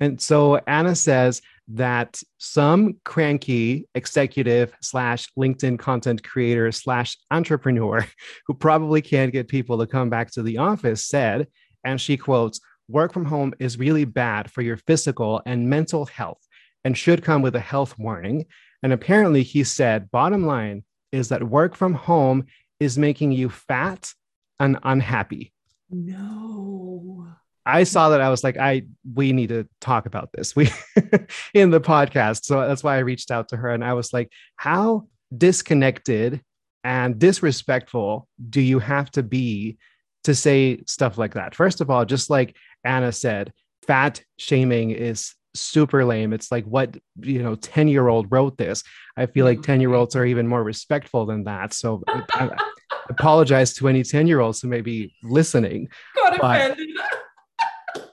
[0.00, 8.06] and so Anna says that some cranky executive slash LinkedIn content creator slash entrepreneur
[8.46, 11.46] who probably can't get people to come back to the office said,
[11.84, 16.40] and she quotes, work from home is really bad for your physical and mental health
[16.84, 18.46] and should come with a health warning.
[18.82, 22.46] And apparently he said, bottom line is that work from home
[22.80, 24.12] is making you fat
[24.58, 25.52] and unhappy.
[25.90, 27.28] No.
[27.64, 28.82] I saw that I was like, I
[29.14, 30.56] we need to talk about this.
[30.56, 30.70] We
[31.54, 32.44] in the podcast.
[32.44, 36.42] So that's why I reached out to her and I was like, how disconnected
[36.84, 39.78] and disrespectful do you have to be
[40.24, 41.54] to say stuff like that?
[41.54, 43.52] First of all, just like Anna said,
[43.86, 46.32] fat shaming is super lame.
[46.32, 48.82] It's like what you know, 10 year old wrote this.
[49.16, 51.74] I feel like 10 year olds are even more respectful than that.
[51.74, 52.50] So I, I
[53.10, 56.88] apologize to any 10 year olds who may be listening Got offended.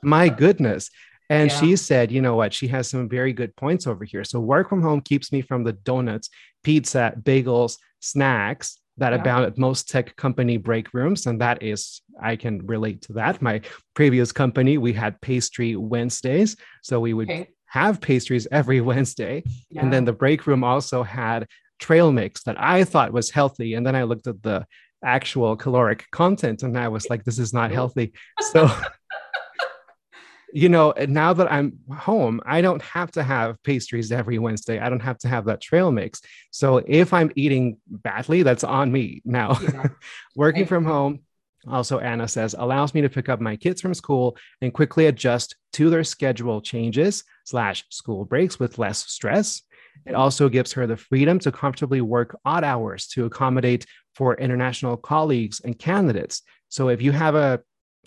[0.04, 0.90] My goodness.
[1.30, 1.60] And Yeah.
[1.60, 2.54] she said, you know what?
[2.54, 4.24] She has some very good points over here.
[4.24, 6.30] So work from home keeps me from the donuts,
[6.64, 9.20] pizza, bagels, snacks that Yeah.
[9.20, 11.28] abound at most tech company break rooms.
[11.28, 13.42] And that is, I can relate to that.
[13.42, 13.62] My
[13.94, 16.56] previous company, we had pastry Wednesdays.
[16.82, 17.50] So we would Okay.
[17.68, 19.44] have pastries every Wednesday.
[19.70, 19.84] Yeah.
[19.84, 21.48] And then the break room also had
[21.80, 23.76] trail mix that I thought was healthy.
[23.76, 24.66] And then I looked at the
[25.06, 28.14] actual caloric content and I was like, this is not healthy.
[28.52, 28.70] So,
[30.54, 34.80] you know, now that I'm home, I don't have to have pastries every Wednesday.
[34.80, 36.22] I don't have to have that trail mix.
[36.52, 39.58] So if I'm eating badly, that's on me now.
[39.62, 39.88] Yeah.
[40.36, 41.22] Working from home,
[41.68, 45.56] also Anna says, allows me to pick up my kids from school and quickly adjust
[45.74, 49.62] to their schedule changes slash school breaks with less stress.
[50.06, 53.86] It also gives her the freedom to comfortably work odd hours to accommodate
[54.16, 56.42] for international colleagues and candidates.
[56.70, 57.62] So if you have a,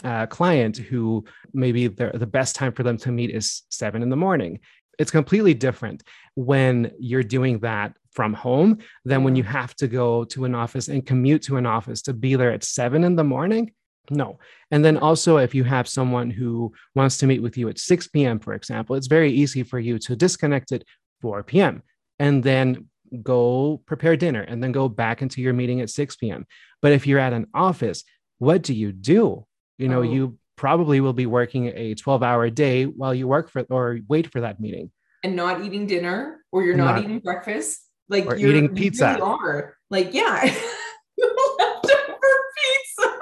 [0.04, 4.10] a client who maybe the, the best time for them to meet is seven in
[4.10, 4.60] the morning,
[4.98, 6.02] it's completely different
[6.34, 9.48] when you're doing that from home than when you mm.
[9.48, 12.64] have to go to an office and commute to an office to be there at
[12.64, 13.72] seven in the morning.
[14.10, 14.38] No.
[14.70, 18.08] And then also, if you have someone who wants to meet with you at 6
[18.08, 20.84] p.m., for example, it's very easy for you to disconnect at
[21.20, 21.82] 4 p.m.
[22.18, 22.88] and then
[23.22, 26.46] go prepare dinner and then go back into your meeting at 6 p.m.
[26.80, 28.04] But if you're at an office,
[28.38, 29.46] what do you do?
[29.82, 30.02] You know, Oh.
[30.02, 34.30] you probably will be working a 12 hour day while you work for or wait
[34.30, 34.90] for that meeting.
[35.24, 37.80] and not eating dinner or you're not, Not- eating breakfast.
[38.08, 39.10] Like you're, eating you pizza.
[39.10, 39.76] really are.
[39.90, 40.42] Like, yeah.
[41.18, 43.18] leftover pizza.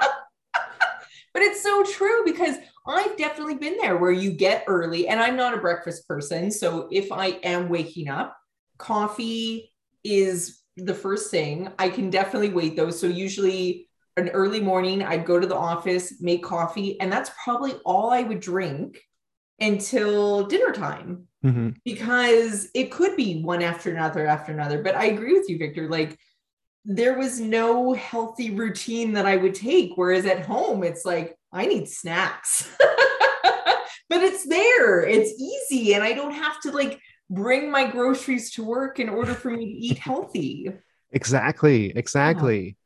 [1.33, 2.55] but it's so true because
[2.87, 6.49] I've definitely been there where you get early and I'm not a breakfast person.
[6.51, 8.35] So if I am waking up,
[8.77, 9.71] coffee
[10.03, 11.69] is the first thing.
[11.77, 12.89] I can definitely wait though.
[12.91, 17.73] So usually an early morning, I'd go to the office, make coffee, and that's probably
[17.85, 19.01] all I would drink
[19.59, 21.75] until dinner time Mhm.
[21.85, 24.81] because it could be one after another after another.
[24.81, 25.87] But I agree with you, Victor.
[25.87, 26.17] Like
[26.83, 29.91] there was no healthy routine that I would take.
[29.95, 32.67] Whereas at home, it's like, I need snacks.
[34.09, 35.93] but it's there, it's easy.
[35.93, 39.65] And I don't have to like bring my groceries to work in order for me
[39.65, 40.71] to eat healthy.
[41.11, 41.93] Exactly.
[41.95, 42.77] Exactly.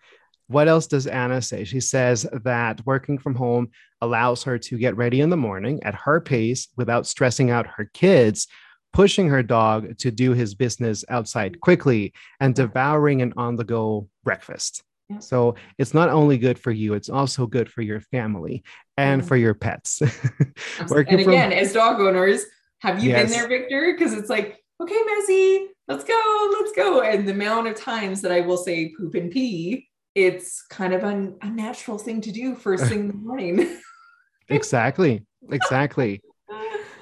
[0.48, 1.64] What else does Anna say?
[1.64, 3.70] She says that working from home
[4.02, 7.90] allows her to get ready in the morning at her pace without stressing out her
[7.94, 8.48] kids,
[8.94, 14.08] pushing her dog to do his business outside quickly, and devouring an on the go
[14.24, 14.84] breakfast.
[15.10, 15.20] Yeah.
[15.20, 18.64] So it's not only good for you, it's also good for your family
[18.98, 19.28] and Yeah.
[19.28, 20.02] for your pets.
[20.90, 22.44] Working and from- again, as dog owners,
[22.82, 23.32] have you Yes.
[23.32, 23.94] been there, Victor?
[23.98, 27.02] Because it's like, okay, Messi, let's go, let's go.
[27.02, 31.04] And the amount of times that I will say poop and pee, it's kind of
[31.04, 33.78] an, a natural thing to do first thing in the morning.
[34.50, 35.26] exactly.
[35.52, 36.22] Exactly.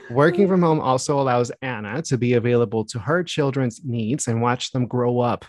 [0.09, 4.71] Working from home also allows Anna to be available to her children's needs and watch
[4.71, 5.45] them grow up.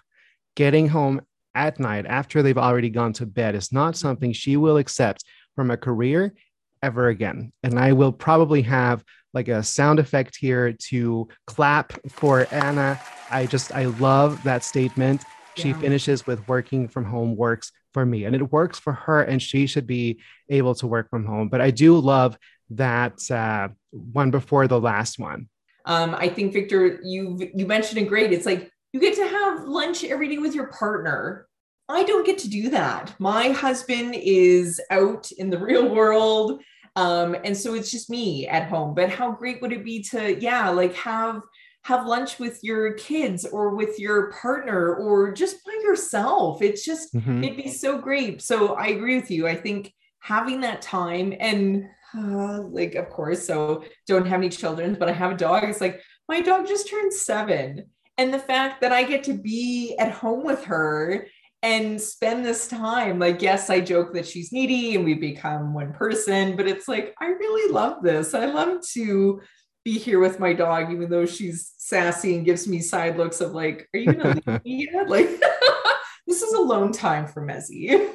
[0.54, 1.22] Getting home
[1.54, 5.24] at night after they've already gone to bed is not something she will accept
[5.56, 6.34] from a career
[6.82, 7.52] ever again.
[7.62, 9.02] And I will probably have
[9.32, 13.00] like a sound effect here to clap for Anna.
[13.30, 15.24] I just, I love that statement.
[15.56, 15.74] She Yeah.
[15.74, 19.66] finishes with working from home works for me and it works for her and she
[19.66, 21.48] should be able to work from home.
[21.48, 22.36] But I do love
[22.70, 25.48] that uh, one before the last one.
[25.86, 28.32] um, I think Victor, you you mentioned it great.
[28.32, 31.46] It's like you get to have lunch every day with your partner.
[31.88, 33.14] I don't get to do that.
[33.18, 36.62] My husband is out in the real world.
[36.96, 38.94] Um, and so it's just me at home.
[38.94, 41.42] But how great would it be to, yeah, like have
[41.84, 46.62] have lunch with your kids or with your partner or just by yourself.
[46.62, 47.44] It's just, mm-hmm.
[47.44, 48.40] it'd be so great.
[48.40, 49.46] So I agree with you.
[49.46, 51.84] I think having that time and
[52.16, 55.64] uh, like, of course, so don't have any children, but I have a dog.
[55.64, 57.84] It's like my dog just turned seven.
[58.16, 61.26] And the fact that I get to be at home with her
[61.62, 65.92] and spend this time, like, yes, I joke that she's needy and we become one
[65.92, 68.32] person, but it's like, I really love this.
[68.32, 69.40] I love to
[69.84, 73.52] be here with my dog, even though she's sassy and gives me side looks of
[73.52, 75.08] like, are you gonna leave me yet?
[75.08, 75.28] Like
[76.26, 78.10] this is alone time for Mezzy.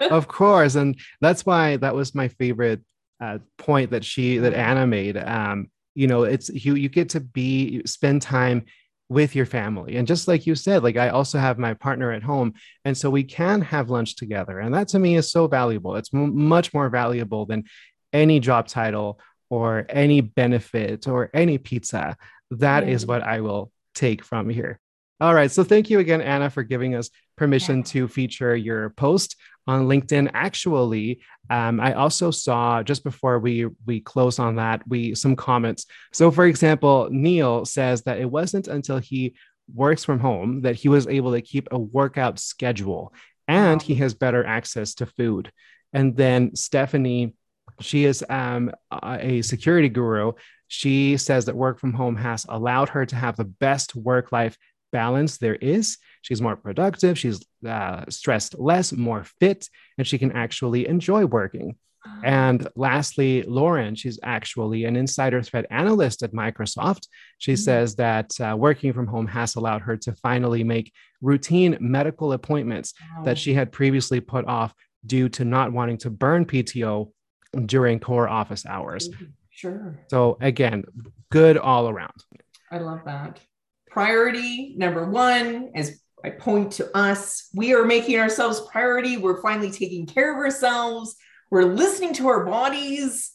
[0.10, 0.74] of course.
[0.74, 2.82] And that's why that was my favorite
[3.20, 5.16] uh, point that she that Anna made.
[5.16, 8.64] Um, you know, it's you you get to be spend time
[9.08, 9.96] with your family.
[9.96, 12.54] And just like you said, like I also have my partner at home.
[12.84, 14.58] And so we can have lunch together.
[14.58, 15.94] And that to me is so valuable.
[15.96, 17.64] It's m- much more valuable than
[18.12, 19.20] any job title
[19.54, 22.16] or any benefit or any pizza.
[22.50, 22.94] That yeah.
[22.94, 24.80] is what I will take from here.
[25.20, 25.50] All right.
[25.50, 27.84] So thank you again, Anna, for giving us permission yeah.
[27.84, 29.36] to feature your post
[29.66, 30.30] on LinkedIn.
[30.34, 35.86] Actually, um, I also saw just before we we close on that, we some comments.
[36.12, 39.34] So, for example, Neil says that it wasn't until he
[39.72, 43.14] works from home that he was able to keep a workout schedule
[43.48, 45.50] and he has better access to food.
[45.92, 47.34] And then Stephanie
[47.80, 48.70] she is um,
[49.02, 50.32] a security guru.
[50.68, 54.56] She says that work from home has allowed her to have the best work life
[54.92, 55.98] balance there is.
[56.22, 59.68] She's more productive, she's uh, stressed less, more fit,
[59.98, 61.76] and she can actually enjoy working.
[62.22, 67.08] And lastly, Lauren, she's actually an insider threat analyst at Microsoft.
[67.38, 67.62] She mm-hmm.
[67.62, 72.94] says that uh, working from home has allowed her to finally make routine medical appointments
[73.16, 73.24] wow.
[73.24, 74.74] that she had previously put off
[75.06, 77.10] due to not wanting to burn PTO
[77.54, 79.08] during core office hours.
[79.08, 79.24] Mm-hmm.
[79.50, 79.98] Sure.
[80.08, 80.84] So again,
[81.30, 82.24] good all around.
[82.70, 83.40] I love that.
[83.88, 89.16] Priority number one, as I point to us, we are making ourselves priority.
[89.16, 91.14] We're finally taking care of ourselves.
[91.50, 93.32] We're listening to our bodies.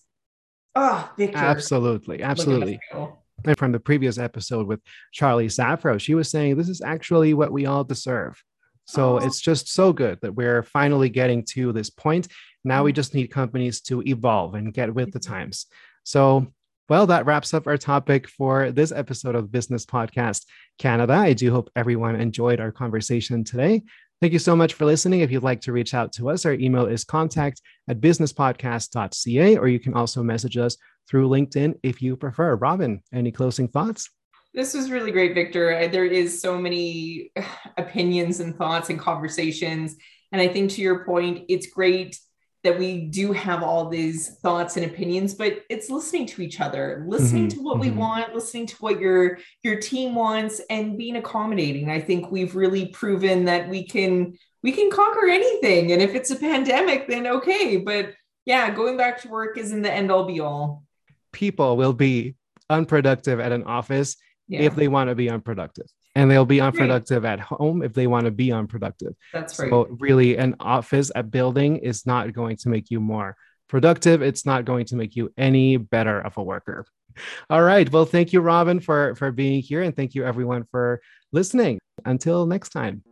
[0.76, 1.38] Ah, oh, Victor.
[1.38, 2.22] Absolutely.
[2.22, 2.80] Absolutely.
[3.46, 4.82] And from the previous episode with
[5.14, 8.44] Charlie Safro, she was saying this is actually what we all deserve.
[8.86, 9.18] So oh.
[9.18, 12.28] it's just so good that we're finally getting to this point.
[12.64, 12.96] Now we mm.
[12.96, 15.66] just need companies to evolve and get with the times.
[16.04, 16.48] So,
[16.90, 20.46] well, that wraps up our topic for this episode of Business Podcast
[20.80, 21.14] Canada.
[21.14, 23.84] I do hope everyone enjoyed our conversation today.
[24.22, 25.22] Thank you so much for listening.
[25.22, 29.68] If you'd like to reach out to us, our email is contact at businesspodcast.ca, or
[29.68, 30.76] you can also message us
[31.08, 32.56] through LinkedIn if you prefer.
[32.56, 34.10] Robin, any closing thoughts?
[34.54, 35.88] This was really great, Victor.
[35.88, 37.32] There is so many
[37.78, 39.96] opinions and thoughts and conversations.
[40.32, 42.20] And I think to your point, it's great
[42.64, 47.06] that we do have all these thoughts and opinions but it's listening to each other
[47.08, 47.82] listening mm-hmm, to what mm-hmm.
[47.82, 51.90] we want listening to what your your team wants and being accommodating.
[51.90, 56.32] I think we've really proven that we can we can conquer anything and if it's
[56.32, 57.78] a pandemic then okay.
[57.78, 58.14] But
[58.46, 60.84] yeah going back to work isn't the end all be all.
[61.32, 62.36] People will be
[62.70, 64.16] unproductive at an office
[64.48, 64.62] yeah.
[64.62, 65.88] if they want to be unproductive
[66.20, 67.34] and they'll be unproductive right.
[67.34, 69.16] at home if they want to be unproductive.
[69.32, 69.70] That's right.
[69.70, 73.38] So really an office, a building is not going to make you more
[73.70, 74.22] productive.
[74.22, 76.86] It's not going to make you any better of a worker.
[77.50, 77.90] All right.
[77.90, 79.82] Well, thank you, Robin, for, for being here.
[79.82, 81.02] And thank you, everyone, for
[81.32, 81.80] listening.
[82.06, 83.04] Until next time.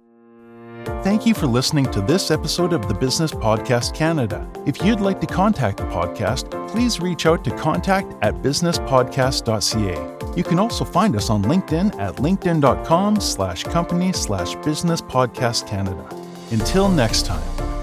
[1.04, 4.50] Thank you for listening to this episode of the Business Podcast Canada.
[4.66, 10.36] If you'd like to contact the podcast, please reach out to contact at businesspodcast.ca.
[10.38, 16.08] You can also find us on LinkedIn at linkedin.com slash company slash business podcast Canada.
[16.52, 17.77] Until next time.